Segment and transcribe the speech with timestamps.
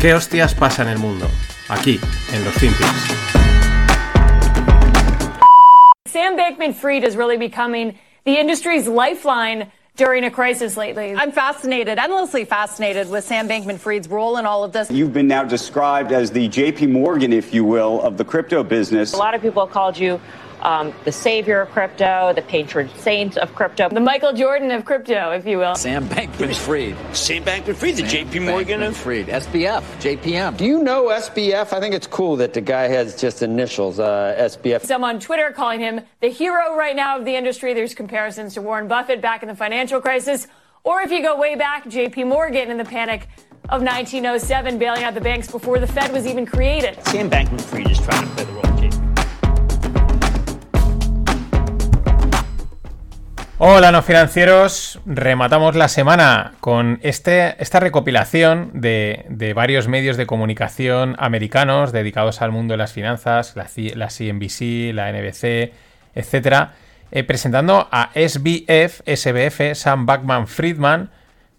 [0.00, 1.26] ¿Qué hostias pasa en el mundo?
[1.68, 2.00] Aquí,
[2.32, 2.88] en los FinPix.
[6.06, 11.14] Sam Bankman Fried is really becoming the industry's lifeline during a crisis lately.
[11.14, 14.90] I'm fascinated, endlessly fascinated with Sam Bankman Fried's role in all of this.
[14.90, 19.12] You've been now described as the JP Morgan, if you will, of the crypto business.
[19.12, 20.18] A lot of people called you
[20.62, 23.88] um, the savior of crypto, the patron saint of crypto.
[23.88, 25.74] The Michael Jordan of crypto, if you will.
[25.74, 26.96] Sam Bankman Fried.
[27.16, 29.26] Sam Bankman Fried, the JP Morgan of Fried.
[29.26, 30.56] SBF, JPM.
[30.56, 31.72] Do you know SBF?
[31.72, 34.84] I think it's cool that the guy has just initials, uh, SBF.
[34.84, 37.74] Some on Twitter calling him the hero right now of the industry.
[37.74, 40.46] There's comparisons to Warren Buffett back in the financial crisis.
[40.82, 43.28] Or if you go way back, JP Morgan in the panic
[43.68, 46.98] of 1907, bailing out the banks before the Fed was even created.
[47.06, 48.69] Sam Bankman Fried is trying to play the role
[53.62, 55.00] Hola, no financieros.
[55.04, 62.40] Rematamos la semana con este, esta recopilación de, de, varios medios de comunicación americanos dedicados
[62.40, 65.74] al mundo de las finanzas, la, CNBC, la NBC,
[66.14, 66.72] etcétera,
[67.12, 71.10] eh, presentando a SBF, SBF, Sam Backman Friedman,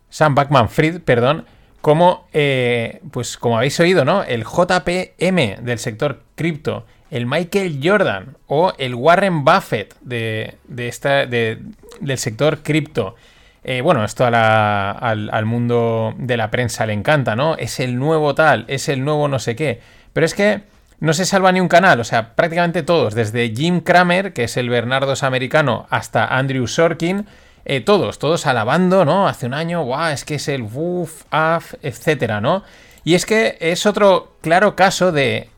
[0.10, 1.46] Sam Backman Fried, perdón,
[1.82, 4.24] como, eh, pues como habéis oído, ¿no?
[4.24, 11.74] El JPM del sector cripto el Michael Jordan o el Warren Buffett de, esta, del
[12.16, 13.16] sector cripto.
[13.64, 17.58] Eh, bueno, esto al, al, mundo de la prensa le encanta, ¿no?
[17.58, 19.82] Es el nuevo tal, es el nuevo no sé qué.
[20.14, 20.64] Pero es que
[21.00, 24.56] no se salva ni un canal, o sea, prácticamente todos, desde Jim Cramer, que es
[24.56, 27.28] el Bernardos americano, hasta Andrew Sorkin,
[27.66, 29.28] eh, todos, todos alabando, ¿no?
[29.28, 32.64] Hace un año, guau, es que es el woof, af, etcétera, ¿no?
[33.04, 35.50] Y es que es otro claro caso de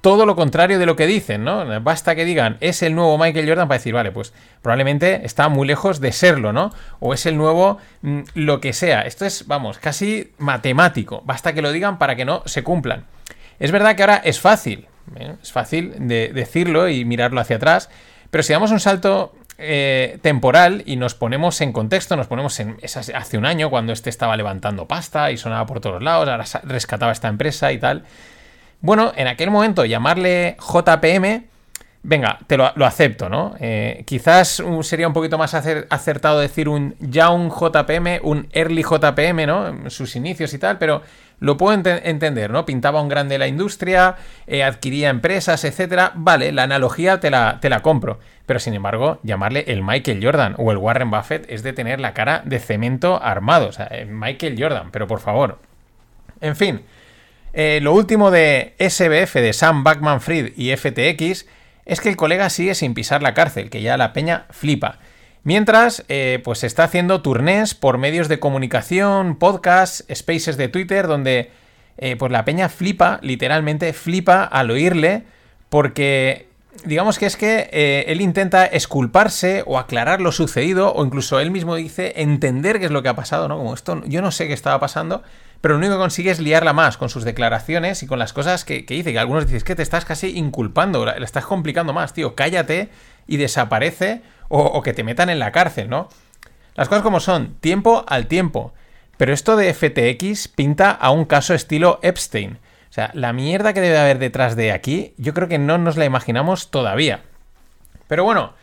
[0.00, 1.80] todo lo contrario de lo que dicen, ¿no?
[1.80, 4.32] Basta que digan es el nuevo Michael Jordan para decir, vale, pues
[4.62, 6.72] probablemente está muy lejos de serlo, ¿no?
[7.00, 9.02] O es el nuevo mm, lo que sea.
[9.02, 11.22] Esto es, vamos, casi matemático.
[11.24, 13.06] Basta que lo digan para que no se cumplan.
[13.58, 15.34] Es verdad que ahora es fácil, ¿eh?
[15.42, 17.90] es fácil de decirlo y mirarlo hacia atrás,
[18.30, 22.76] pero si damos un salto eh, temporal y nos ponemos en contexto, nos ponemos en
[22.84, 27.10] hace un año cuando este estaba levantando pasta y sonaba por todos lados, ahora rescataba
[27.10, 28.04] esta empresa y tal.
[28.80, 31.46] Bueno, en aquel momento llamarle JPM,
[32.02, 33.54] venga, te lo, acepto, ¿no?
[33.58, 39.46] Eh, quizás sería un poquito más acertado decir un ya un JPM, un early JPM,
[39.46, 39.90] ¿no?
[39.90, 41.02] Sus inicios y tal, pero
[41.40, 42.66] lo puedo entender, ¿no?
[42.66, 44.16] Pintaba un grande la industria,
[44.46, 46.12] eh, adquiría empresas, etcétera.
[46.14, 48.18] Vale, la analogía te la, te la compro.
[48.46, 52.14] Pero sin embargo, llamarle el Michael Jordan o el Warren Buffett es de tener la
[52.14, 53.68] cara de cemento armado.
[53.68, 55.58] O sea, eh, Michael Jordan, pero por favor.
[56.40, 56.82] En fin.
[57.52, 61.46] Eh, lo último de SBF de Sam Backman Fried y FTX
[61.86, 64.98] es que el colega sigue sin pisar la cárcel, que ya la peña flipa.
[65.44, 71.50] Mientras, eh, pues está haciendo turnés por medios de comunicación, podcasts, spaces de Twitter, donde
[71.96, 75.22] eh, pues la peña flipa, literalmente flipa al oírle,
[75.70, 76.48] porque
[76.84, 81.76] digamos que es que él intenta esculparse o aclarar lo sucedido, o incluso él mismo
[81.76, 83.56] dice entender qué es lo que ha pasado, ¿no?
[83.56, 85.22] Como esto, yo no sé qué estaba pasando,
[85.60, 88.64] pero lo único que consigue es liarla más con sus declaraciones y con las cosas
[88.64, 92.34] que, dice, que algunos dicen, que te estás casi inculpando, la, estás complicando más, tío,
[92.34, 92.90] cállate
[93.26, 96.08] y desaparece o, que te metan en la cárcel, ¿no?
[96.74, 98.72] Las cosas como son, tiempo al tiempo.
[99.16, 102.58] Pero esto de FTX pinta a un caso estilo Epstein.
[102.88, 105.96] O sea, la mierda que debe haber detrás de aquí, yo creo que no nos
[105.96, 107.22] la imaginamos todavía.
[108.06, 108.54] Pero bueno,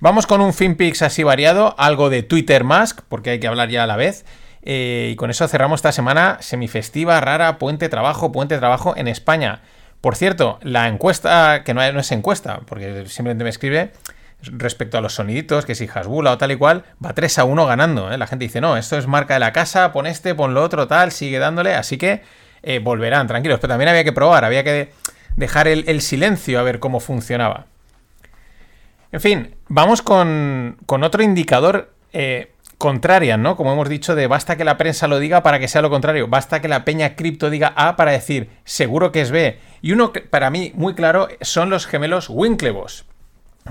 [0.00, 3.84] vamos con un FinPix así variado, algo de Twitter Mask, porque hay que hablar ya
[3.84, 4.24] a la vez.
[4.62, 9.62] Eh, y con eso cerramos esta semana semifestiva, rara, puente trabajo, puente trabajo en España.
[10.00, 13.92] Por cierto, la encuesta, que no, es encuesta, porque simplemente me escribe,
[14.42, 17.66] respecto a los soniditos, que si Hasbula o tal y cual, va 3 a 1
[17.66, 18.12] ganando.
[18.12, 18.18] ¿eh?
[18.18, 20.86] La gente dice, no, esto es marca de la casa, pon este, pon lo otro,
[20.86, 22.22] tal, sigue dándole, así que
[22.62, 23.58] eh, volverán, tranquilos.
[23.60, 24.92] Pero también había que probar, había que
[25.36, 27.66] dejar el, silencio a ver cómo funcionaba.
[29.10, 31.92] En fin, vamos con, con otro indicador
[32.78, 33.56] contraria, ¿no?
[33.56, 36.28] Como hemos dicho, de basta que la prensa lo diga para que sea lo contrario,
[36.28, 39.58] basta que la peña cripto diga A para decir seguro que es B.
[39.82, 43.04] Y uno para mí muy claro son los gemelos Winklevoss.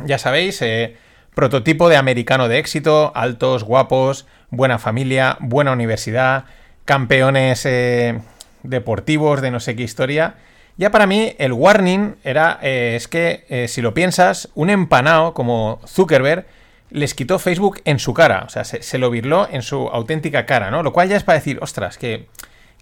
[0.06, 0.98] Ya sabéis, eh,
[1.34, 6.44] prototipo de americano de éxito, altos, guapos, buena familia, buena universidad,
[6.84, 8.20] campeones eh,
[8.64, 10.36] deportivos de no sé qué historia.
[10.76, 15.80] Ya para mí el warning era, eh, es que si lo piensas, un empanado como
[15.88, 16.46] Zuckerberg
[16.90, 20.72] les quitó Facebook en su cara, o sea, se, lo virló en su auténtica cara,
[20.72, 20.84] ¿no?
[20.84, 22.28] Lo cual ya es para decir, ostras, que,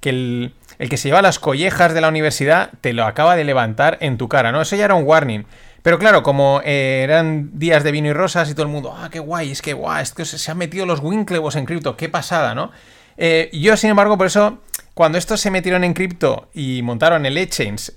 [0.03, 4.17] el, que se lleva las collejas de la universidad te lo acaba de levantar en
[4.17, 4.61] tu cara, ¿no?
[4.61, 5.45] Eso ya era un warning.
[5.81, 9.09] Pero claro, como eh, eran días de vino y rosas y todo el mundo, ah,
[9.11, 12.09] qué guay, es que guay, es que se han metido los Winklevoss en cripto, qué
[12.09, 12.71] pasada, ¿no?
[13.17, 14.59] Eh, yo, sin embargo, por eso
[14.93, 17.91] cuando estos se metieron en cripto y montaron el exchange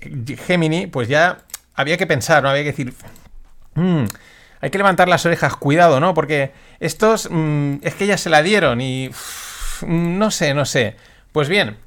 [0.45, 1.39] Gemini, pues ya
[1.73, 2.49] había que pensar, ¿no?
[2.49, 2.93] Había que decir,
[3.75, 4.03] "Mm,
[4.61, 6.13] hay que levantar las orejas, cuidado, ¿no?
[6.13, 9.09] Porque estos mm, es que ya se la dieron y
[9.85, 10.95] no sé, no sé.
[11.31, 11.77] Pues bien,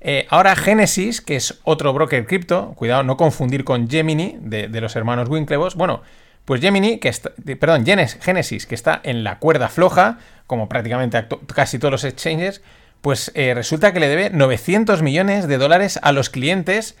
[0.00, 4.96] eh, ahora Genesis, que es otro broker cripto, cuidado, no confundir con Gemini de, los
[4.96, 5.74] hermanos Winklevoss.
[5.74, 6.02] Bueno,
[6.44, 11.24] pues Gemini, que está, perdón, Genes- Genesis, que está en la cuerda floja, como prácticamente
[11.54, 12.62] casi todos los exchanges,
[13.00, 16.96] pues eh, resulta que le debe 900 millones de dólares a los clientes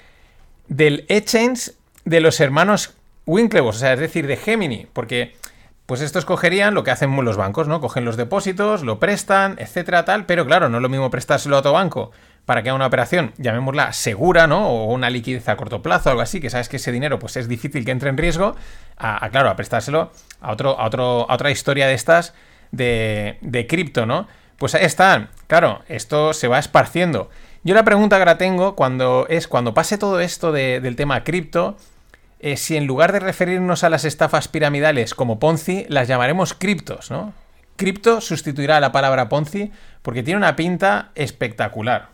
[0.68, 1.72] del exchange
[2.04, 2.94] de los hermanos
[3.26, 5.34] Winklevoss, o sea, es decir, de Gemini, porque
[5.86, 7.80] pues estos cogerían lo que hacen los bancos, ¿no?
[7.80, 11.58] Cogen los depósitos, lo prestan, etcétera, tal, pero claro, no es lo mismo prestárselo a
[11.58, 12.12] otro banco
[12.46, 14.68] para que haga una operación, llamémosla segura, ¿no?
[14.68, 17.46] O una liquidez a corto plazo, algo así, que sabes que ese dinero pues es
[17.46, 18.56] difícil que entre en riesgo,
[18.96, 20.10] a, claro, a prestárselo
[20.40, 22.34] a, otro, a, otro, a otra historia de estas
[22.70, 24.26] de, de cripto, ¿no?
[24.56, 27.28] Pues ahí están, claro, esto se va esparciendo.
[27.64, 31.22] Yo la pregunta que ahora tengo cuando es cuando pase todo esto de- del tema
[31.24, 31.76] cripto,
[32.42, 37.10] eh, si en lugar de referirnos a las estafas piramidales como Ponzi, las llamaremos criptos,
[37.10, 37.32] ¿no?
[37.76, 39.70] Cripto sustituirá a la palabra Ponzi
[40.02, 42.08] porque tiene una pinta espectacular.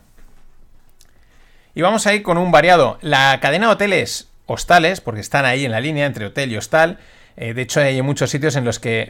[1.73, 2.99] Y vamos a ir con un variado.
[3.01, 6.99] La cadena de hoteles hostales, porque están ahí en la línea entre hotel y hostal,
[7.35, 9.07] eh, de hecho hay muchos sitios en los que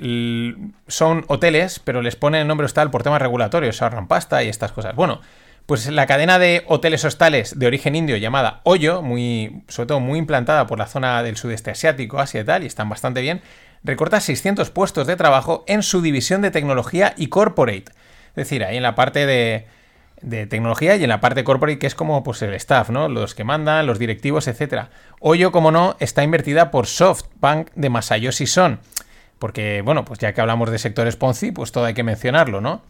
[0.87, 4.71] son hoteles, pero les ponen el nombre hostal por temas regulatorios, ahorran pasta y estas
[4.71, 4.95] cosas.
[4.95, 5.19] Bueno,
[5.69, 10.17] pues la cadena de hoteles hostales de origen indio llamada Hoyo, muy, sobre todo muy
[10.17, 13.43] implantada por la zona del sudeste asiático, Asia y tal, y están bastante bien,
[13.83, 17.85] recorta 600 puestos de trabajo en su división de tecnología y corporate.
[18.29, 19.67] Es decir, ahí en la parte de,
[20.47, 23.07] tecnología y en la parte corporate, que es como pues, el staff, ¿no?
[23.07, 24.89] Los que mandan, los directivos, etcétera.
[25.19, 28.79] Hoyo, como no, está invertida por SoftBank de Masayoshi Son.
[29.37, 32.81] Porque, bueno, pues ya que hablamos de sectores Ponzi, pues todo hay que mencionarlo, ¿no?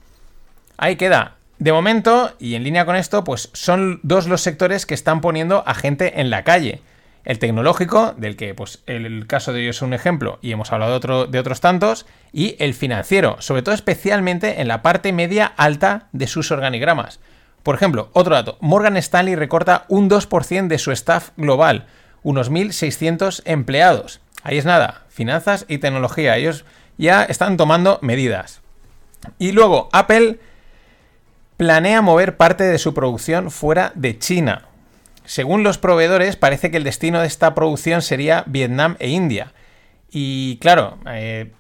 [0.78, 1.39] Ahí queda.
[1.60, 5.62] De momento, y en línea con esto, pues son dos los sectores que están poniendo
[5.68, 6.82] a gente en la calle.
[7.26, 11.02] El tecnológico, del que pues el, caso de ellos es un ejemplo y hemos hablado
[11.02, 16.08] de, de otros tantos, y el financiero, sobre todo especialmente en la parte media alta
[16.14, 17.20] de sus organigramas.
[17.62, 21.88] Por ejemplo, otro dato, Morgan Stanley recorta un 2% de su staff global,
[22.24, 24.22] unos 1.600 empleados.
[24.44, 26.64] Ahí es nada, finanzas y tecnología, ellos
[26.98, 28.62] ya están tomando medidas.
[29.38, 30.40] Y luego, Apple
[31.60, 34.70] planea mover parte de su producción fuera de China.
[35.26, 39.52] Según los proveedores, parece que el destino de esta producción sería Vietnam e India.
[40.10, 41.52] Y claro, eh,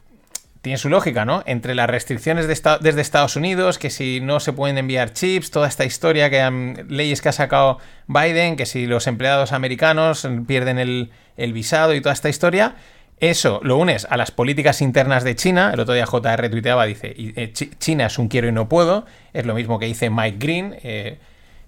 [0.61, 1.43] tiene su lógica, ¿no?
[1.45, 5.83] Entre las restricciones desde Estados Unidos, que si no se pueden enviar chips, toda esta
[5.83, 11.93] historia, que leyes que ha sacado Biden, que si los empleados americanos pierden el visado
[11.93, 12.75] y toda esta historia,
[13.19, 15.71] eso lo unes a las políticas internas de China.
[15.73, 19.05] El otro día JR tuiteaba, dice, eh, Chi- China es un quiero y no puedo.
[19.33, 20.75] Es lo mismo que dice Mike Green.
[20.83, 21.19] eh,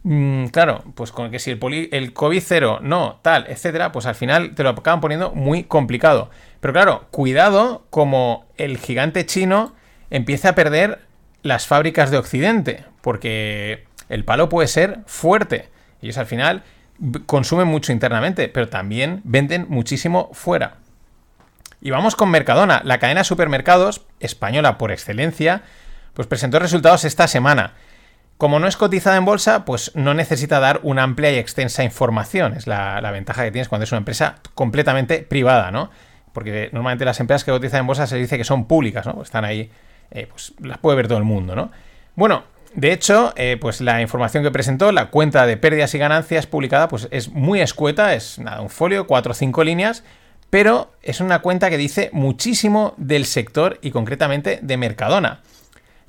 [0.04, 4.06] mm, claro, pues con que si el, poli- el COVID cero, no, tal, etcétera, pues
[4.06, 6.30] al final te lo acaban poniendo muy complicado.
[6.60, 9.74] Pero claro, cuidado como el gigante chino
[10.10, 11.00] empieza a perder
[11.44, 15.70] las fábricas de Occidente, porque el palo puede ser fuerte.
[16.02, 16.64] Ellos al final
[17.26, 20.78] consumen mucho internamente, pero también venden muchísimo fuera.
[21.82, 25.64] Y vamos con Mercadona, la cadena de supermercados española por excelencia,
[26.14, 27.74] pues presentó resultados esta semana.
[28.38, 32.54] Como no es cotizada en bolsa, pues no necesita dar una amplia y extensa información.
[32.54, 35.90] Es la, ventaja que tienes cuando es una empresa completamente privada, ¿no?
[36.34, 39.22] Porque normalmente las empresas que cotizan en bolsa se dice que son públicas, ¿no?
[39.22, 39.72] Están ahí,
[40.12, 41.72] eh, pues las puede ver todo el mundo, ¿no?
[42.16, 46.48] Bueno, de hecho, eh, pues la información que presentó, la cuenta de pérdidas y ganancias
[46.48, 50.04] publicada, pues es muy escueta, es nada, un folio, cuatro o cinco líneas,
[50.52, 55.42] pero es una cuenta que dice muchísimo del sector y concretamente de Mercadona.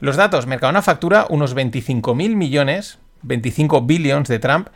[0.00, 4.68] Los datos, Mercadona factura unos 25.000 millones, 25 billions de Trump,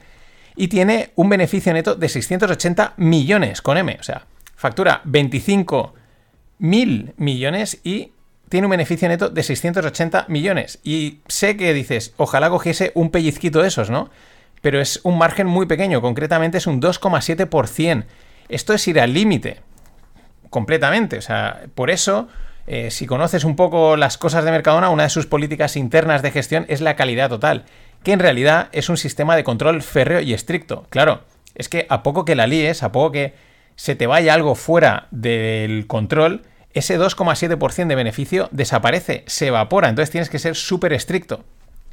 [0.54, 3.98] y tiene un beneficio neto de 680 millones con M.
[4.00, 5.94] O sea, factura 25
[6.58, 8.12] mil millones y
[8.48, 10.78] tiene un beneficio neto de 680 millones.
[10.84, 14.10] Y sé que dices, ojalá cogiese un pellizquito de esos, ¿no?
[14.62, 18.04] Pero es un margen muy pequeño, concretamente es un 2,7%.
[18.48, 19.60] Esto es ir al límite,
[20.50, 21.18] completamente.
[21.18, 22.28] O sea, por eso,
[22.66, 26.30] eh, si conoces un poco las cosas de Mercadona, una de sus políticas internas de
[26.30, 27.64] gestión es la calidad total,
[28.02, 30.86] que en realidad es un sistema de control férreo y estricto.
[30.90, 31.22] Claro,
[31.54, 33.34] es que a poco que la líes, a poco que
[33.74, 40.10] se te vaya algo fuera del control, ese 2,7% de beneficio desaparece, se evapora, entonces
[40.10, 41.44] tienes que ser súper estricto.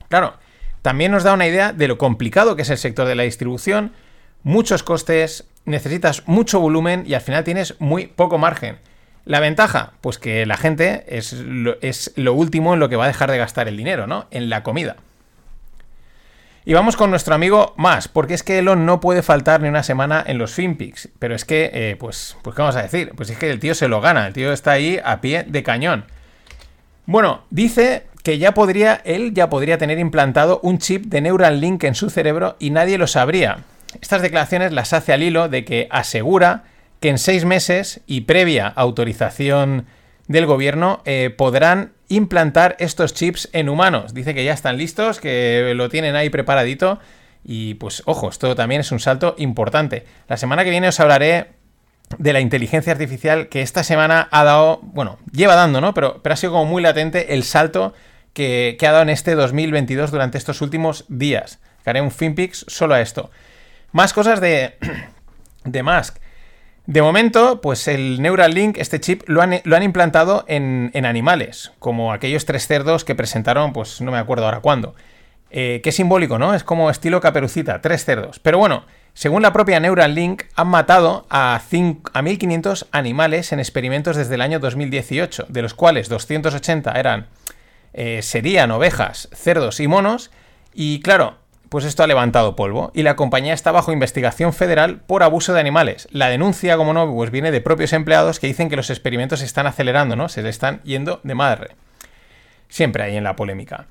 [0.10, 0.34] Claro,
[0.82, 3.94] también nos da una idea de lo complicado que es el sector de la distribución,
[4.44, 8.78] muchos costes, necesitas mucho volumen y al final tienes muy poco margen.
[9.26, 13.06] La ventaja, pues que la gente es lo, es lo último en lo que va
[13.06, 14.28] a dejar de gastar el dinero, ¿no?
[14.32, 14.98] En la comida.
[16.66, 19.84] Y vamos con nuestro amigo más, porque es que Elon no puede faltar ni una
[19.84, 21.10] semana en los FinPix.
[21.20, 23.12] Pero es que, eh, pues, pues, ¿qué vamos a decir?
[23.16, 25.62] Pues es que el tío se lo gana, el tío está ahí a pie de
[25.62, 26.06] cañón.
[27.06, 31.96] Bueno, dice que ya podría, él ya podría tener implantado un chip de Neuralink en
[31.96, 33.58] su cerebro y nadie lo sabría.
[34.02, 36.64] Estas declaraciones las hace al hilo de que asegura
[37.00, 39.86] que en seis meses y previa autorización
[40.28, 44.14] del gobierno eh, podrán implantar estos chips en humanos.
[44.14, 47.00] Dice que ya están listos, que lo tienen ahí preparadito.
[47.44, 50.06] Y pues ojo, esto también es un salto importante.
[50.28, 51.52] La semana que viene os hablaré
[52.18, 55.94] de la inteligencia artificial que esta semana ha dado, bueno, lleva dando, ¿no?
[55.94, 57.94] Pero, pero ha sido como muy latente el salto
[58.34, 61.60] que, ha dado en este 2022 durante estos últimos días.
[61.86, 63.30] Haré un FinPix solo a esto.
[63.94, 64.76] Más cosas de,
[65.64, 66.18] de Musk.
[66.86, 72.12] De momento, pues el Neuralink, este chip, lo han, lo han implantado en, animales, como
[72.12, 74.94] aquellos tres cerdos que presentaron, pues no me acuerdo ahora cuándo.
[75.50, 76.54] Eh, qué simbólico, ¿no?
[76.54, 78.40] Es como estilo caperucita, tres cerdos.
[78.40, 78.84] Pero bueno,
[79.14, 84.60] según la propia Neuralink, han matado a, a 1.500 animales en experimentos desde el año
[84.60, 87.28] 2018, de los cuales 280 eran,
[87.94, 90.32] eh, serían ovejas, cerdos y monos.
[90.74, 91.38] Y claro,
[91.74, 95.60] pues esto ha levantado polvo y la compañía está bajo investigación federal por abuso de
[95.60, 96.08] animales.
[96.12, 99.46] La denuncia, como no, pues viene de propios empleados que dicen que los experimentos se
[99.46, 100.30] están acelerando, ¿no?
[100.30, 101.76] Se le están yendo de madre.
[102.70, 103.88] Siempre hay en la polémica.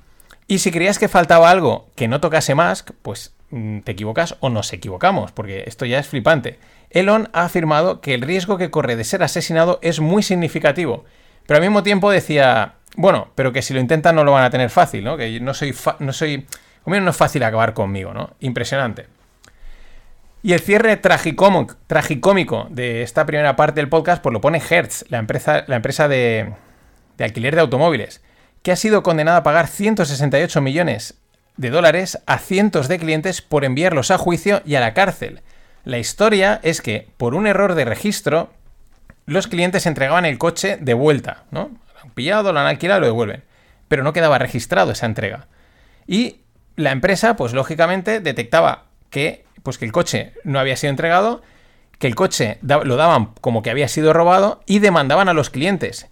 [0.46, 4.48] Y si creías que faltaba algo que no tocase más, pues mm, te equivocas o
[4.48, 6.60] nos equivocamos, porque esto ya es flipante.
[6.90, 11.04] Elon ha afirmado que el riesgo que corre de ser asesinado es muy significativo,
[11.48, 14.50] pero al mismo tiempo decía, bueno, pero que si lo intentan no lo van a
[14.50, 15.16] tener fácil, ¿no?
[15.16, 16.46] Que no soy, no soy
[16.84, 18.34] como no es fácil acabar conmigo, ¿no?
[18.40, 19.06] Impresionante.
[20.42, 25.18] Y el cierre tragicómico, de esta primera parte del podcast, pues lo pone Hertz, la
[25.18, 26.52] empresa, la empresa de,
[27.16, 28.22] de alquiler de automóviles,
[28.62, 31.14] que ha sido condenada a pagar 168 millones
[31.56, 35.42] de dólares a cientos de clientes por enviarlos a juicio y a la cárcel.
[35.84, 38.50] La historia es que, por un error de registro,
[39.26, 41.70] los clientes entregaban el coche de vuelta, ¿no?
[41.94, 43.44] Lo han pillado, lo han alquilado lo devuelven.
[43.88, 45.46] Pero no quedaba registrado esa entrega.
[46.06, 46.40] Y
[46.76, 51.42] la empresa, pues lógicamente, detectaba que, pues, que el coche no había sido entregado,
[51.98, 56.08] que el coche lo daban como que había sido robado y demandaban a los clientes.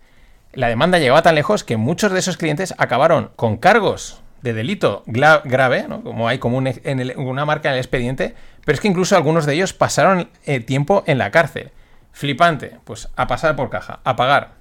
[0.52, 5.02] La demanda llegaba tan lejos que muchos de esos clientes acabaron con cargos de delito
[5.06, 9.54] grave, como hay como una marca en el expediente, pero es que incluso algunos de
[9.54, 11.70] ellos pasaron eh, tiempo en la cárcel.
[12.12, 14.52] Flipante, pues a pasar por caja, a pagar.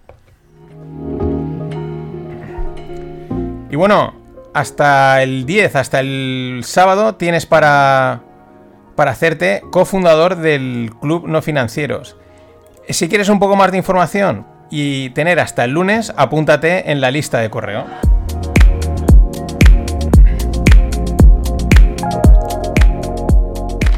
[3.70, 4.19] Y bueno,
[4.54, 8.22] hasta el 10, hasta el sábado, tienes para,
[8.96, 12.18] para hacerte cofundador del Club No Financieros.
[12.90, 17.12] Si quieres un poco más de información y tener hasta el lunes, apúntate en la
[17.12, 17.86] lista de correo.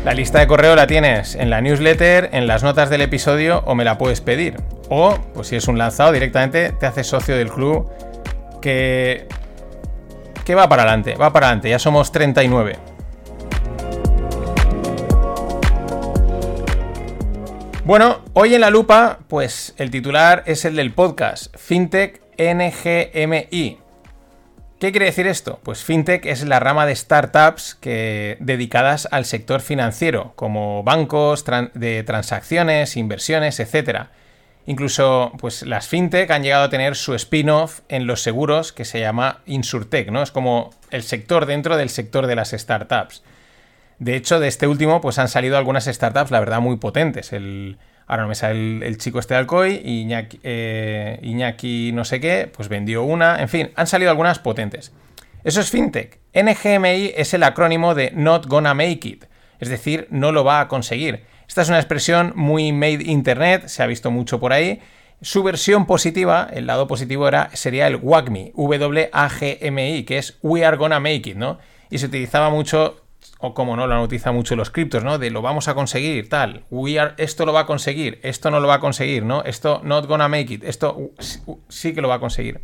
[0.03, 3.75] La lista de correo la tienes en la newsletter, en las notas del episodio o
[3.75, 4.57] me la puedes pedir.
[4.89, 7.87] O, pues si es un lanzado, directamente te haces socio del club
[8.61, 9.27] que
[10.43, 12.77] que va para adelante, va para adelante, ya somos 39.
[17.83, 23.79] Bueno, hoy en la lupa, pues el titular es el del podcast, FinTech NGMI.
[24.79, 25.59] ¿Qué quiere decir esto?
[25.61, 32.03] Pues FinTech es la rama de startups que, dedicadas al sector financiero, como bancos de
[32.03, 34.07] transacciones, inversiones, etc.
[34.67, 38.99] Incluso, pues las fintech han llegado a tener su spin-off en los seguros que se
[38.99, 40.21] llama Insurtech, ¿no?
[40.21, 43.23] Es como el sector dentro del sector de las startups.
[43.97, 47.33] De hecho, de este último, pues han salido algunas startups, la verdad, muy potentes.
[47.33, 47.77] El,
[48.07, 52.49] ahora no me sale el, chico este de Alcoy, Iñaki, eh, Iñaki no sé qué,
[52.51, 53.41] pues vendió una.
[53.41, 54.91] En fin, han salido algunas potentes.
[55.43, 56.19] Eso es fintech.
[56.33, 59.25] NGMI es el acrónimo de Not Gonna Make It,
[59.59, 61.23] es decir, no lo va a conseguir.
[61.51, 64.79] Esta es una expresión muy made internet, se ha visto mucho por ahí.
[65.21, 70.77] Su versión positiva, el lado positivo era, sería el WAGMI, W-A-G-M-I, que es We are
[70.77, 71.59] gonna make it, ¿no?
[71.89, 73.01] Y se utilizaba mucho,
[73.39, 75.17] o como no, lo han utilizado mucho los criptos, ¿no?
[75.17, 76.63] De lo vamos a conseguir, tal.
[76.69, 79.43] We are, esto lo va a conseguir, esto no lo va a conseguir, ¿no?
[79.43, 81.11] Esto not gonna make it, esto
[81.67, 82.61] sí que lo va a conseguir.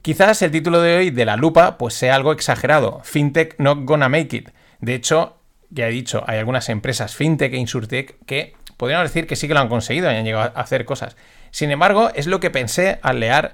[0.00, 3.02] Quizás el título de hoy de la lupa pues sea algo exagerado.
[3.04, 4.48] FinTech not gonna make it.
[4.80, 5.41] De hecho,
[5.72, 9.54] ya he dicho, hay algunas empresas fintech e insurtech que podríamos decir que sí que
[9.54, 11.16] lo han conseguido y han llegado a hacer cosas.
[11.50, 13.52] Sin embargo, es lo que pensé al leer,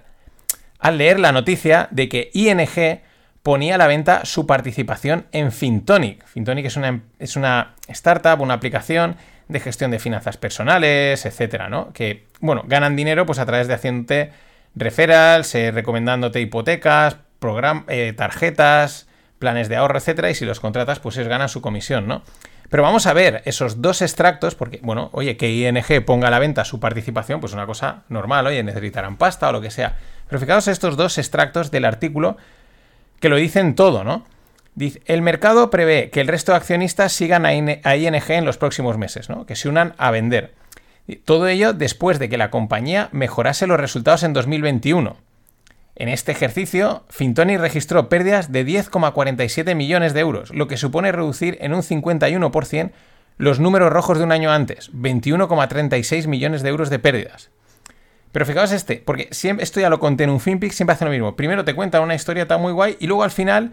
[0.79, 3.01] al leer la noticia de que ING
[3.43, 6.27] ponía a la venta su participación en Fintonic.
[6.27, 9.17] Fintonic es una, es una startup, una aplicación
[9.49, 11.93] de gestión de finanzas personales, etcétera, ¿no?
[11.93, 14.33] Que, bueno, ganan dinero pues a través de haciéndote
[14.75, 17.17] referrals, eh, recomendándote hipotecas,
[17.89, 19.08] eh, tarjetas,
[19.39, 22.23] planes de ahorro, etcétera, y si los contratas, pues es ganan su comisión, ¿no?
[22.71, 26.39] Pero vamos a ver esos dos extractos, porque, bueno, oye, que ING ponga a la
[26.39, 29.97] venta su participación, pues es una cosa normal, oye, necesitarán pasta o lo que sea.
[30.29, 32.37] Pero fijaos estos dos extractos del artículo
[33.21, 34.25] que lo dicen todo, ¿no?
[34.75, 38.99] Dice, el mercado prevé que el resto de accionistas sigan a ING en los próximos
[38.99, 39.47] meses, ¿no?
[39.47, 40.55] Que se unan a vender.
[41.25, 45.17] Todo ello después de que la compañía mejorase los resultados en 2021.
[46.01, 51.59] En este ejercicio, Fintoni registró pérdidas de 10,47 millones de euros, lo que supone reducir
[51.61, 52.93] en un 51%
[53.37, 57.51] los números rojos de un año antes, 21,36 millones de euros de pérdidas.
[58.31, 61.35] Pero fijaos este, porque esto ya lo conté en un FinPix, siempre hace lo mismo.
[61.35, 63.73] Primero te cuentan una historia tan muy guay y luego al final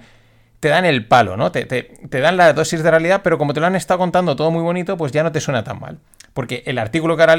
[0.60, 1.52] te dan el palo, ¿no?
[1.52, 4.64] Te, dan la dosis de realidad, pero como te lo han estado contando todo muy
[4.64, 6.00] bonito, pues ya no te suena tan mal.
[6.34, 7.38] Porque el artículo que ahora,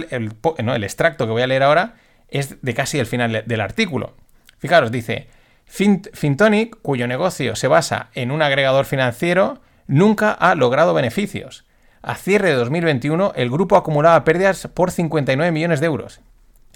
[0.63, 1.95] no, el extracto que voy a leer ahora,
[2.29, 4.15] es de casi el final del artículo.
[4.59, 5.29] Fijaros, dice,
[5.67, 11.65] Fintonic, cuyo negocio se basa en un agregador financiero, nunca ha logrado beneficios.
[12.03, 16.21] A cierre de 2021, el grupo acumulaba pérdidas por 59 millones de euros.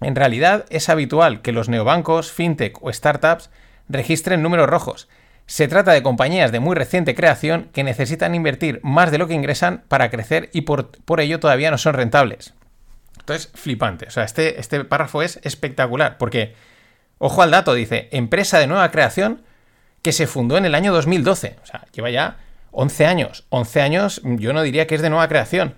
[0.00, 3.50] En realidad, es habitual que los neobancos, fintech o startups
[3.88, 5.08] registren números rojos.
[5.46, 9.34] Se trata de compañías de muy reciente creación que necesitan invertir más de lo que
[9.34, 12.54] ingresan para crecer y por, por ello todavía no son rentables.
[13.18, 14.06] Entonces, flipante.
[14.06, 16.54] O sea, este, este párrafo es espectacular porque
[17.22, 19.42] Ojo al dato, dice, empresa de nueva creación
[20.00, 21.58] que se fundó en el año 2012.
[21.62, 22.38] O sea, lleva ya
[22.70, 23.44] 11 años.
[23.50, 25.74] 11 años yo no diría que es de nueva creación.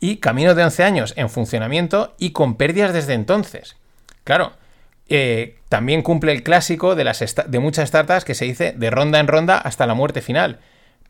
[0.00, 3.76] Y camino de 11 años en funcionamiento y con pérdidas desde entonces.
[4.24, 4.54] Claro,
[5.08, 7.04] eh, también cumple el clásico de,
[7.46, 10.58] de muchas startups que se dice de ronda en ronda hasta la muerte final.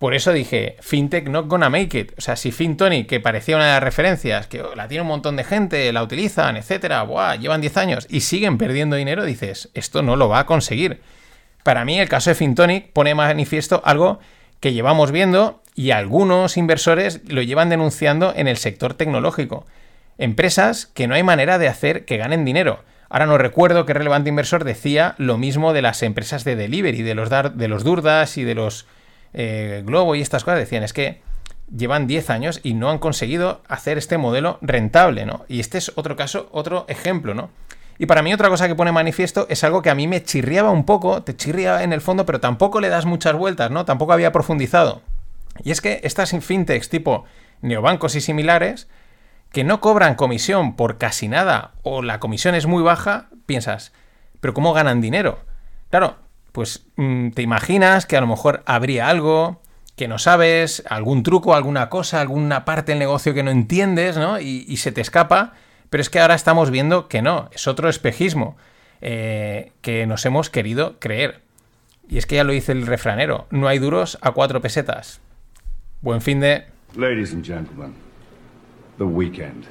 [0.01, 2.13] Por eso dije, FinTech not gonna make it.
[2.17, 5.37] O sea, si FinTony, que parecía una de las referencias, que la tiene un montón
[5.37, 10.01] de gente, la utilizan, etcétera, buah, llevan 10 años y siguen perdiendo dinero, dices, esto
[10.01, 11.03] no lo va a conseguir.
[11.65, 14.21] Para mí, el caso de FinTonic pone manifiesto algo
[14.59, 19.67] que llevamos viendo y algunos inversores lo llevan denunciando en el sector tecnológico.
[20.17, 22.85] Empresas que no hay manera de hacer que ganen dinero.
[23.11, 27.15] Ahora no recuerdo qué relevante inversor decía lo mismo de las empresas de delivery, de
[27.15, 28.87] los, de los Durdas y de los
[29.33, 31.23] eh, Globo y estas cosas decían, es que
[31.75, 35.45] llevan 10 años y no han conseguido hacer este modelo rentable, ¿no?
[35.49, 37.51] Y este es otro caso, otro ejemplo, ¿no?
[37.99, 40.71] Y para mí otra cosa que pone manifiesto es algo que a mí me chirriaba
[40.71, 43.85] un poco, te chirriaba en el fondo, pero tampoco le das muchas vueltas, ¿no?
[43.85, 45.03] Tampoco había profundizado.
[45.63, 47.25] Y es que estas fintechs tipo
[47.61, 48.89] neobancos y similares,
[49.53, 53.93] que no cobran comisión por casi nada o la comisión es muy baja, piensas,
[54.41, 55.41] pero ¿cómo ganan dinero?
[55.91, 56.17] Claro,
[56.53, 59.61] pues mm, te imaginas que a lo mejor habría algo
[59.97, 64.41] que no sabes, algún truco, alguna cosa, alguna parte del negocio que no entiendes, ¿no?
[64.41, 65.53] Y, se te escapa,
[65.91, 68.57] pero es que ahora estamos viendo que no, es otro espejismo
[69.03, 71.43] eh, que nos hemos querido creer.
[72.09, 75.21] Y es que ya lo dice el refranero, no hay duros a cuatro pesetas.
[76.01, 76.65] Buen fin de...
[76.97, 77.95] Ladies and gentlemen,
[78.97, 79.67] the weekend.